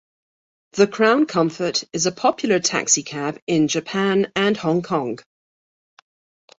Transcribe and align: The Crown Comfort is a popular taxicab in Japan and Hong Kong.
The 0.71 0.87
Crown 0.87 1.27
Comfort 1.27 1.83
is 1.93 2.07
a 2.07 2.11
popular 2.11 2.59
taxicab 2.59 3.39
in 3.45 3.67
Japan 3.67 4.31
and 4.35 4.57
Hong 4.57 4.81
Kong. 4.81 5.19